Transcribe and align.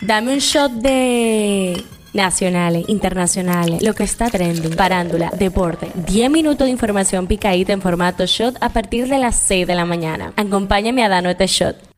Dame 0.00 0.32
un 0.32 0.38
shot 0.38 0.72
de 0.72 1.84
nacionales, 2.14 2.88
internacionales, 2.88 3.82
lo 3.82 3.94
que 3.94 4.04
está 4.04 4.30
trending, 4.30 4.74
parándula, 4.74 5.30
deporte. 5.38 5.90
10 5.94 6.30
minutos 6.30 6.66
de 6.66 6.70
información 6.70 7.26
picadita 7.26 7.72
en 7.72 7.82
formato 7.82 8.24
shot 8.24 8.56
a 8.60 8.70
partir 8.70 9.08
de 9.08 9.18
las 9.18 9.36
6 9.36 9.66
de 9.66 9.74
la 9.74 9.84
mañana. 9.84 10.32
Acompáñame 10.36 11.04
a 11.04 11.08
darnos 11.08 11.32
este 11.32 11.46
shot. 11.46 11.89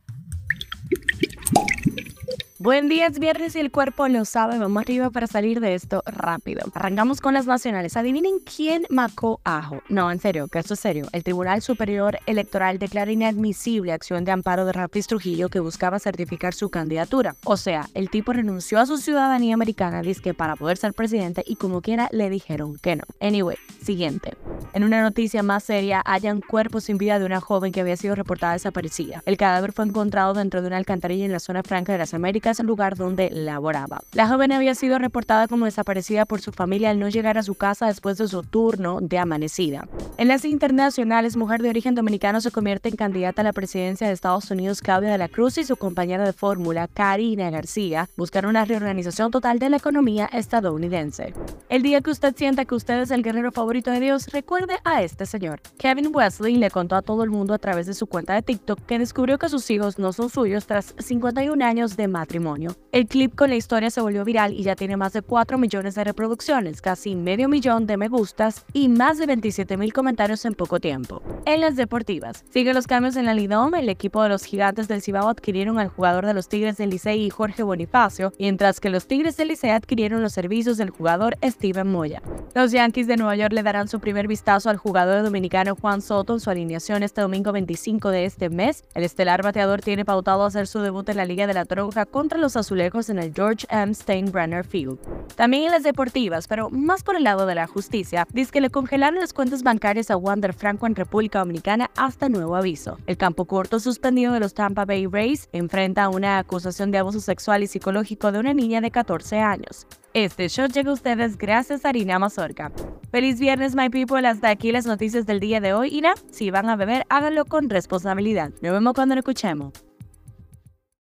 Buen 2.62 2.88
día, 2.88 3.08
es 3.08 3.18
viernes 3.18 3.56
y 3.56 3.58
el 3.58 3.72
cuerpo 3.72 4.06
lo 4.06 4.24
sabe. 4.24 4.56
Vamos 4.56 4.82
arriba 4.82 5.11
para 5.11 5.26
salir 5.26 5.58
de 5.58 5.74
esto 5.74 6.00
rápido. 6.06 6.62
Arrancamos 6.74 7.20
con 7.20 7.34
las 7.34 7.44
nacionales. 7.44 7.96
Adivinen 7.96 8.38
quién 8.38 8.84
macó 8.88 9.40
ajo. 9.42 9.82
No, 9.88 10.12
en 10.12 10.20
serio, 10.20 10.46
que 10.46 10.61
es 10.61 10.66
serio. 10.79 11.08
El 11.11 11.25
Tribunal 11.25 11.61
Superior 11.61 12.20
Electoral 12.25 12.79
declara 12.79 13.11
inadmisible 13.11 13.93
acción 13.93 14.25
de 14.25 14.30
amparo 14.30 14.64
de 14.64 14.75
Rapis 14.75 15.08
Trujillo 15.08 15.48
que 15.48 15.58
buscaba 15.58 15.98
certificar 15.98 16.54
su 16.54 16.70
candidatura. 16.70 17.34
O 17.43 17.56
sea, 17.56 17.89
el 17.94 18.11
tipo 18.11 18.32
renunció 18.32 18.79
a 18.79 18.86
su 18.86 18.96
ciudadanía 18.96 19.54
americana, 19.54 20.00
dice 20.00 20.32
para 20.32 20.54
poder 20.54 20.76
ser 20.76 20.94
presidente 20.94 21.42
y 21.44 21.56
como 21.56 21.81
quiera 21.81 22.08
le 22.12 22.31
dijeron 22.31 22.79
que 22.81 22.94
no. 22.94 23.03
Anyway, 23.18 23.56
siguiente. 23.82 24.34
En 24.75 24.85
una 24.85 25.03
noticia 25.03 25.43
más 25.43 25.64
seria, 25.64 26.00
hayan 26.07 26.40
cuerpo 26.40 26.81
sin 26.81 26.96
vida 26.96 27.18
de 27.18 27.26
una 27.26 27.43
joven 27.43 27.72
que 27.72 27.82
había 27.82 27.99
sido 27.99 28.14
reportada 28.14 28.54
desaparecida. 28.54 29.22
El 29.26 29.36
cadáver 29.36 29.72
fue 29.72 29.85
encontrado 29.85 30.32
dentro 30.32 30.62
de 30.62 30.68
una 30.68 30.79
alcantarilla 30.79 31.26
en 31.26 31.32
la 31.32 31.40
zona 31.40 31.62
franca 31.62 31.93
de 31.93 31.98
las 31.98 32.14
Américas 32.14 32.58
lugar 32.61 32.97
donde 32.97 33.28
laboraba. 33.31 34.00
La 34.12 34.28
joven 34.28 34.50
había 34.50 34.75
sido 34.75 34.98
reportada 34.98 35.47
como 35.47 35.67
desaparecida 35.67 36.25
por 36.25 36.41
su 36.41 36.53
familia 36.53 36.89
al 36.89 36.98
no 36.98 37.11
llegar 37.11 37.36
a 37.36 37.42
su 37.42 37.55
casa 37.55 37.86
después 37.86 38.17
de 38.17 38.28
su 38.28 38.42
turno 38.45 39.00
de 39.03 39.19
amanecida. 39.19 39.89
En 40.17 40.28
las 40.28 40.47
internacionales, 40.47 41.36
mujer 41.36 41.61
de 41.61 41.69
origen 41.69 41.95
dominicano 41.95 42.41
se 42.41 42.50
convierte 42.50 42.89
en 42.89 42.97
candidata 42.97 43.42
a 43.42 43.45
la 43.45 43.53
presidencia 43.53 44.06
de 44.06 44.14
Estados 44.14 44.50
Unidos 44.50 44.81
Claudia 44.81 45.11
de 45.11 45.19
la 45.19 45.28
Cruz 45.28 45.59
y 45.59 45.64
su 45.64 45.77
compañera 45.77 46.25
de 46.25 46.33
fórmula 46.33 46.89
Karina 46.89 47.50
García 47.50 48.09
buscan 48.17 48.47
una 48.47 48.64
reorganización 48.64 49.31
total 49.31 49.59
de 49.59 49.69
la 49.69 49.77
economía 49.77 50.31
estadounidense. 50.33 51.34
El 51.69 51.83
día 51.83 52.00
que 52.00 52.11
usted 52.11 52.34
sienta 52.34 52.65
que 52.65 52.75
usted 52.75 53.00
es 53.00 53.11
el 53.11 53.23
guerrero 53.23 53.53
favorito 53.53 53.91
de 53.91 54.00
Dios, 54.00 54.28
recuerde 54.28 54.62
a 54.85 55.03
este 55.03 55.27
señor. 55.27 55.61
Kevin 55.79 56.11
Wesley 56.15 56.57
le 56.57 56.71
contó 56.71 56.97
a 56.97 57.03
todo 57.03 57.25
el 57.25 57.31
mundo 57.31 57.55
a 57.55 57.59
través 57.59 57.87
de 57.87 57.95
su 57.95 58.07
cuenta 58.07 58.35
de 58.35 58.43
TikTok 58.43 58.81
que 58.87 58.99
descubrió 58.99 59.39
que 59.39 59.49
sus 59.49 59.71
hijos 59.71 59.99
no 59.99 60.13
son 60.13 60.31
suyos 60.31 60.67
tras 60.67 60.95
51 60.99 61.65
años 61.65 61.97
de 61.97 62.09
matrimonio. 62.09 62.77
El 62.93 63.07
clip 63.07 63.35
con 63.35 63.51
la 63.51 63.57
historia 63.57 63.91
se 63.91 64.01
volvió 64.01 64.25
viral 64.25 64.53
y 64.53 64.63
ya 64.63 64.77
tiene 64.77 64.97
más 64.97 65.13
de 65.13 65.23
4 65.23 65.59
millones 65.59 65.95
de 65.95 66.05
reproducciones, 66.05 66.81
casi 66.81 67.17
medio 67.17 67.49
millón 67.49 67.87
de 67.87 67.97
me 67.97 68.09
gustas 68.09 68.65
y 68.73 68.89
más 68.89 69.19
de 69.19 69.27
27 69.27 69.77
mil 69.77 69.93
comentarios 69.93 70.45
en 70.45 70.55
poco 70.55 70.81
tiempo. 70.81 71.23
En 71.45 71.61
las 71.61 71.75
deportivas, 71.75 72.45
sigue 72.51 72.73
los 72.73 72.87
cambios 72.87 73.17
en 73.17 73.27
la 73.27 73.35
Lidom, 73.35 73.75
el 73.75 73.89
equipo 73.89 74.23
de 74.23 74.29
los 74.29 74.45
gigantes 74.45 74.87
del 74.87 75.03
Cibao 75.03 75.29
adquirieron 75.29 75.81
al 75.81 75.89
jugador 75.89 76.25
de 76.25 76.34
los 76.34 76.49
Tigres 76.49 76.77
del 76.77 76.91
Licey 76.91 77.21
y 77.21 77.31
Jorge 77.31 77.65
Bonifacio, 77.65 78.33
mientras 78.39 78.79
que 78.79 78.91
los 78.91 79.09
Tigres 79.09 79.37
del 79.37 79.49
Licey 79.49 79.71
adquirieron 79.71 80.23
los 80.23 80.33
servicios 80.33 80.77
del 80.77 80.91
jugador 80.91 81.37
Steven 81.43 81.91
Moya. 81.91 82.23
Los 82.55 82.71
Yankees 82.71 83.09
de 83.09 83.17
Nueva 83.17 83.34
York 83.34 83.53
le 83.55 83.65
darán 83.65 83.89
su 83.89 83.99
primer 83.99 84.29
vistazo 84.29 84.71
al 84.71 84.77
jugador 84.77 85.25
dominicano 85.25 85.75
Juan 85.75 86.01
Soto 86.01 86.34
en 86.34 86.39
su 86.41 86.49
alineación 86.49 87.03
este 87.03 87.23
domingo 87.23 87.51
25 87.51 88.11
de 88.11 88.25
este 88.25 88.49
mes. 88.49 88.84
El 88.95 89.03
estelar 89.03 89.43
bateador 89.43 89.81
tiene 89.81 90.05
pautado 90.05 90.45
hacer 90.45 90.69
su 90.69 90.79
debut 90.79 91.09
en 91.09 91.17
la 91.17 91.25
Liga 91.25 91.49
de 91.49 91.55
la 91.55 91.65
Tronja 91.65 92.06
contra 92.06 92.39
los 92.39 92.56
azulejos 92.56 93.11
en 93.11 93.19
el 93.19 93.34
George 93.34 93.67
M. 93.69 93.93
Steinbrenner 93.93 94.65
Field. 94.65 94.97
También 95.34 95.65
en 95.65 95.73
las 95.73 95.83
deportivas, 95.83 96.47
pero 96.47 96.71
más 96.71 97.03
por 97.03 97.17
el 97.17 97.25
lado 97.25 97.47
de 97.47 97.56
la 97.56 97.67
justicia, 97.67 98.29
dice 98.33 98.53
que 98.53 98.61
le 98.61 98.71
congelaron 98.71 99.19
las 99.19 99.33
cuentas 99.33 99.65
bancarias 99.65 100.09
a 100.12 100.17
Wander 100.17 100.53
Franco 100.53 100.87
en 100.87 100.95
República 100.95 101.31
Dominicana 101.38 101.91
hasta 101.97 102.28
nuevo 102.28 102.56
aviso. 102.56 102.98
El 103.06 103.16
campo 103.16 103.44
corto 103.44 103.80
suspendido 103.80 104.33
de 104.33 104.41
los 104.41 104.55
Tampa 104.55 104.84
Bay 104.84 105.06
Rays 105.06 105.48
enfrenta 105.52 106.08
una 106.08 106.38
acusación 106.38 106.91
de 106.91 106.98
abuso 106.98 107.20
sexual 107.20 107.62
y 107.62 107.66
psicológico 107.66 108.33
de 108.33 108.38
una 108.38 108.55
niña 108.55 108.80
de 108.80 108.91
14 108.91 109.38
años. 109.41 109.86
Este 110.14 110.48
show 110.48 110.69
llega 110.69 110.91
a 110.91 110.94
ustedes 110.94 111.38
gracias 111.38 111.84
a 111.84 111.88
Harina 111.88 112.19
Mazorca. 112.19 112.70
Feliz 113.10 113.41
viernes, 113.41 113.75
my 113.75 113.88
people. 113.88 114.26
Hasta 114.26 114.50
aquí 114.50 114.72
las 114.72 114.87
noticias 114.87 115.26
del 115.26 115.41
día 115.41 115.60
de 115.60 115.72
hoy. 115.72 115.88
Y 115.88 116.00
nada, 116.00 116.16
si 116.31 116.50
van 116.50 116.69
a 116.69 116.76
beber, 116.76 117.04
háganlo 117.09 117.44
con 117.44 117.71
responsabilidad. 117.71 118.50
Nos 118.60 118.72
vemos 118.72 118.92
cuando 118.94 119.15
lo 119.15 119.21
escuchemos. 119.21 119.72